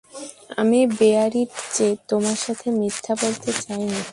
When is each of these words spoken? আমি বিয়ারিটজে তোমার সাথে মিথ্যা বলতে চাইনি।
আমি 0.57 0.79
বিয়ারিটজে 0.97 1.87
তোমার 2.09 2.37
সাথে 2.45 2.67
মিথ্যা 2.79 3.13
বলতে 3.15 3.51
চাইনি। 3.61 4.01